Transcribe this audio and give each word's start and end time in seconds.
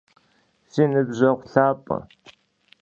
Si 0.71 0.83
nıbjeğu 0.91 1.35
lhap'e! 1.51 1.97